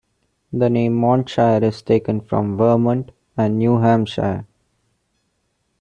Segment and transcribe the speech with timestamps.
[0.51, 4.47] The name Montshire is taken from "Vermont" and "New Hampshire".